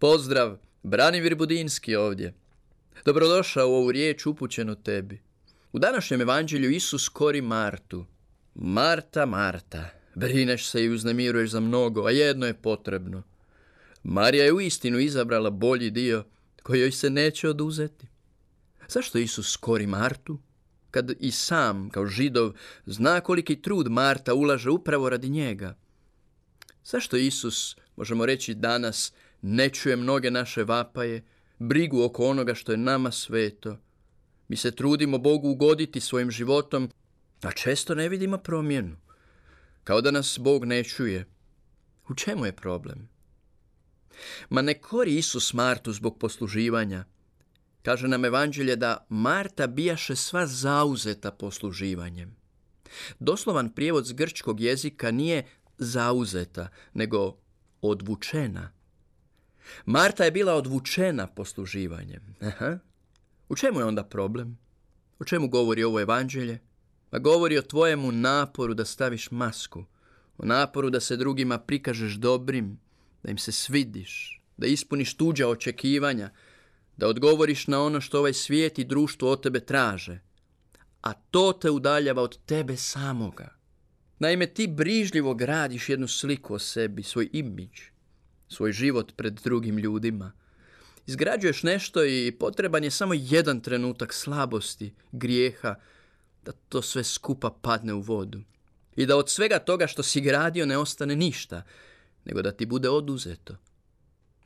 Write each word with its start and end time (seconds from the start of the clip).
Pozdrav, 0.00 0.58
Branimir 0.82 1.34
Budinski 1.34 1.96
ovdje. 1.96 2.34
Dobrodošao 3.04 3.68
u 3.68 3.74
ovu 3.74 3.92
riječ 3.92 4.26
upućenu 4.26 4.82
tebi. 4.82 5.20
U 5.72 5.78
današnjem 5.78 6.20
evanđelju 6.20 6.70
Isus 6.70 7.08
kori 7.08 7.40
Martu. 7.40 8.06
Marta, 8.54 9.26
Marta, 9.26 9.90
brineš 10.14 10.70
se 10.70 10.84
i 10.84 10.88
uznemiruješ 10.88 11.50
za 11.50 11.60
mnogo, 11.60 12.04
a 12.04 12.10
jedno 12.10 12.46
je 12.46 12.54
potrebno. 12.54 13.22
Marija 14.02 14.44
je 14.44 14.52
u 14.52 14.60
istinu 14.60 14.98
izabrala 14.98 15.50
bolji 15.50 15.90
dio 15.90 16.24
koji 16.62 16.80
joj 16.80 16.92
se 16.92 17.10
neće 17.10 17.48
oduzeti. 17.48 18.06
Zašto 18.88 19.18
Isus 19.18 19.56
kori 19.56 19.86
Martu? 19.86 20.38
Kad 20.90 21.12
i 21.20 21.30
sam, 21.30 21.90
kao 21.90 22.06
židov, 22.06 22.52
zna 22.86 23.20
koliki 23.20 23.62
trud 23.62 23.90
Marta 23.90 24.34
ulaže 24.34 24.70
upravo 24.70 25.08
radi 25.08 25.28
njega. 25.28 25.76
Zašto 26.84 27.16
Isus, 27.16 27.76
možemo 27.96 28.26
reći 28.26 28.54
danas, 28.54 29.12
ne 29.42 29.70
čuje 29.70 29.96
mnoge 29.96 30.30
naše 30.30 30.64
vapaje, 30.64 31.24
brigu 31.58 32.02
oko 32.02 32.26
onoga 32.26 32.54
što 32.54 32.72
je 32.72 32.78
nama 32.78 33.10
sveto. 33.10 33.78
Mi 34.48 34.56
se 34.56 34.70
trudimo 34.70 35.18
Bogu 35.18 35.48
ugoditi 35.48 36.00
svojim 36.00 36.30
životom, 36.30 36.90
a 37.42 37.52
često 37.52 37.94
ne 37.94 38.08
vidimo 38.08 38.38
promjenu. 38.38 38.96
Kao 39.84 40.00
da 40.00 40.10
nas 40.10 40.38
Bog 40.40 40.64
ne 40.64 40.84
čuje. 40.84 41.26
U 42.08 42.14
čemu 42.14 42.46
je 42.46 42.56
problem? 42.56 43.08
Ma 44.50 44.62
ne 44.62 44.74
kori 44.74 45.16
Isus 45.16 45.52
Martu 45.52 45.92
zbog 45.92 46.18
posluživanja. 46.18 47.04
Kaže 47.82 48.08
nam 48.08 48.24
evanđelje 48.24 48.76
da 48.76 49.06
Marta 49.08 49.66
bijaše 49.66 50.16
sva 50.16 50.46
zauzeta 50.46 51.30
posluživanjem. 51.30 52.36
Doslovan 53.18 53.70
prijevod 53.70 54.06
s 54.06 54.12
grčkog 54.12 54.60
jezika 54.60 55.10
nije 55.10 55.46
zauzeta, 55.78 56.68
nego 56.94 57.36
odvučena. 57.80 58.77
Marta 59.86 60.24
je 60.24 60.30
bila 60.30 60.54
odvučena 60.54 61.26
posluživanjem. 61.26 62.34
Aha. 62.40 62.78
U 63.48 63.56
čemu 63.56 63.80
je 63.80 63.84
onda 63.84 64.04
problem? 64.04 64.58
O 65.18 65.24
čemu 65.24 65.48
govori 65.48 65.84
ovo 65.84 66.00
evanđelje? 66.00 66.60
Pa 67.10 67.18
govori 67.18 67.58
o 67.58 67.62
tvojemu 67.62 68.12
naporu 68.12 68.74
da 68.74 68.84
staviš 68.84 69.30
masku, 69.30 69.84
o 70.38 70.46
naporu 70.46 70.90
da 70.90 71.00
se 71.00 71.16
drugima 71.16 71.58
prikažeš 71.58 72.12
dobrim, 72.12 72.80
da 73.22 73.30
im 73.30 73.38
se 73.38 73.52
svidiš, 73.52 74.42
da 74.56 74.66
ispuniš 74.66 75.16
tuđa 75.16 75.48
očekivanja, 75.48 76.30
da 76.96 77.08
odgovoriš 77.08 77.66
na 77.66 77.82
ono 77.82 78.00
što 78.00 78.18
ovaj 78.18 78.32
svijet 78.32 78.78
i 78.78 78.84
društvo 78.84 79.30
od 79.30 79.42
tebe 79.42 79.60
traže. 79.60 80.20
A 81.02 81.12
to 81.12 81.52
te 81.52 81.70
udaljava 81.70 82.22
od 82.22 82.38
tebe 82.46 82.76
samoga. 82.76 83.58
Naime, 84.18 84.46
ti 84.46 84.66
brižljivo 84.66 85.34
gradiš 85.34 85.88
jednu 85.88 86.08
sliku 86.08 86.54
o 86.54 86.58
sebi, 86.58 87.02
svoj 87.02 87.28
imidž, 87.32 87.80
svoj 88.48 88.72
život 88.72 89.12
pred 89.16 89.34
drugim 89.44 89.78
ljudima. 89.78 90.32
Izgrađuješ 91.06 91.62
nešto 91.62 92.04
i 92.04 92.36
potreban 92.40 92.84
je 92.84 92.90
samo 92.90 93.14
jedan 93.14 93.60
trenutak 93.60 94.12
slabosti, 94.12 94.94
grijeha, 95.12 95.74
da 96.44 96.52
to 96.52 96.82
sve 96.82 97.04
skupa 97.04 97.50
padne 97.62 97.94
u 97.94 98.00
vodu. 98.00 98.40
I 98.96 99.06
da 99.06 99.16
od 99.16 99.30
svega 99.30 99.58
toga 99.58 99.86
što 99.86 100.02
si 100.02 100.20
gradio 100.20 100.66
ne 100.66 100.78
ostane 100.78 101.16
ništa, 101.16 101.62
nego 102.24 102.42
da 102.42 102.52
ti 102.52 102.66
bude 102.66 102.88
oduzeto. 102.88 103.56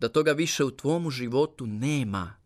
Da 0.00 0.08
toga 0.08 0.32
više 0.32 0.64
u 0.64 0.70
tvomu 0.70 1.10
životu 1.10 1.66
nema. 1.66 2.36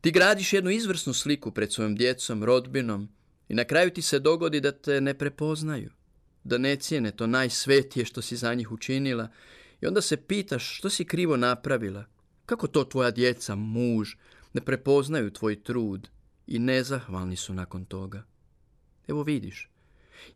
Ti 0.00 0.10
gradiš 0.10 0.52
jednu 0.52 0.70
izvrsnu 0.70 1.12
sliku 1.12 1.50
pred 1.50 1.72
svojom 1.72 1.96
djecom, 1.96 2.44
rodbinom 2.44 3.08
i 3.48 3.54
na 3.54 3.64
kraju 3.64 3.90
ti 3.90 4.02
se 4.02 4.18
dogodi 4.18 4.60
da 4.60 4.72
te 4.72 5.00
ne 5.00 5.14
prepoznaju, 5.14 5.90
da 6.44 6.58
ne 6.58 6.76
cijene 6.76 7.10
to 7.10 7.26
najsvetije 7.26 8.04
što 8.04 8.22
si 8.22 8.36
za 8.36 8.54
njih 8.54 8.72
učinila 8.72 9.28
i 9.80 9.86
onda 9.86 10.00
se 10.00 10.16
pitaš 10.16 10.78
što 10.78 10.90
si 10.90 11.04
krivo 11.04 11.36
napravila, 11.36 12.04
kako 12.46 12.66
to 12.66 12.84
tvoja 12.84 13.10
djeca, 13.10 13.54
muž, 13.54 14.14
ne 14.52 14.60
prepoznaju 14.60 15.30
tvoj 15.30 15.62
trud 15.62 16.08
i 16.46 16.58
nezahvalni 16.58 17.36
su 17.36 17.54
nakon 17.54 17.84
toga. 17.84 18.24
Evo 19.08 19.22
vidiš, 19.22 19.70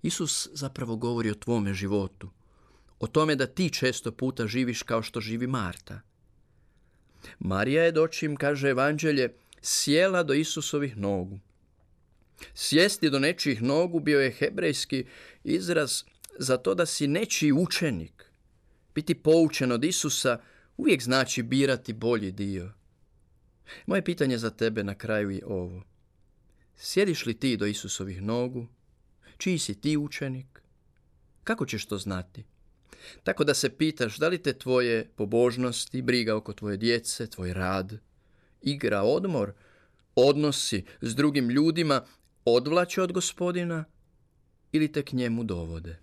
Isus 0.03 0.49
zapravo 0.53 0.97
govori 0.97 1.31
o 1.31 1.35
tvome 1.35 1.75
životu, 1.75 2.31
o 3.01 3.07
tome 3.07 3.37
da 3.37 3.47
ti 3.47 3.71
često 3.71 4.13
puta 4.13 4.47
živiš 4.47 4.83
kao 4.83 5.03
što 5.03 5.21
živi 5.21 5.47
Marta. 5.47 6.01
Marija 7.39 7.85
je 7.85 7.93
dočim, 7.93 8.37
kaže 8.37 8.69
evanđelje, 8.69 9.35
sjela 9.61 10.23
do 10.23 10.35
Isusovih 10.35 10.97
nogu. 10.97 11.41
Sjesti 12.55 13.11
do 13.11 13.19
nečijih 13.19 13.63
nogu 13.63 14.01
bio 14.01 14.21
je 14.21 14.31
hebrejski 14.31 15.05
izraz 15.45 16.03
za 16.39 16.57
to 16.57 16.75
da 16.75 16.87
si 16.87 17.07
nečiji 17.07 17.53
učenik. 17.53 18.32
Biti 18.95 19.15
poučen 19.15 19.73
od 19.73 19.85
Isusa 19.85 20.39
uvijek 20.77 21.03
znači 21.03 21.43
birati 21.43 21.93
bolji 21.93 22.33
dio. 22.33 22.73
Moje 23.87 24.05
pitanje 24.05 24.39
za 24.39 24.51
tebe 24.51 24.85
na 24.85 24.95
kraju 24.95 25.31
je 25.31 25.47
ovo. 25.47 25.83
Sjediš 26.77 27.27
li 27.27 27.35
ti 27.35 27.57
do 27.57 27.67
Isusovih 27.67 28.23
nogu? 28.23 28.67
Čiji 29.37 29.59
si 29.59 29.81
ti 29.81 29.97
učenik? 29.97 30.63
Kako 31.45 31.67
ćeš 31.67 31.87
to 31.87 31.99
znati? 31.99 32.45
Tako 33.23 33.45
da 33.45 33.55
se 33.55 33.77
pitaš 33.77 34.19
da 34.19 34.29
li 34.29 34.43
te 34.43 34.53
tvoje 34.59 35.09
pobožnosti, 35.17 36.03
briga 36.03 36.37
oko 36.37 36.53
tvoje 36.53 36.77
djece, 36.77 37.27
tvoj 37.27 37.53
rad, 37.53 37.93
igra, 38.63 39.03
odmor, 39.03 39.53
odnosi 40.15 40.85
s 41.01 41.15
drugim 41.15 41.51
ljudima 41.51 42.05
odvlače 42.45 43.03
od 43.03 43.13
gospodina 43.13 43.85
ili 44.73 44.93
te 44.93 45.03
k 45.03 45.13
njemu 45.13 45.45
dovode. 45.45 45.99